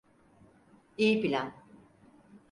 [0.97, 1.53] İyi plan.